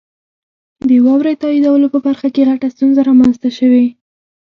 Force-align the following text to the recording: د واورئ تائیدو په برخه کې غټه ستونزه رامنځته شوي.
د 0.87 0.91
واورئ 1.05 1.35
تائیدو 1.41 1.87
په 1.93 1.99
برخه 2.05 2.27
کې 2.33 2.47
غټه 2.49 2.67
ستونزه 2.75 3.01
رامنځته 3.09 3.49
شوي. 3.57 3.85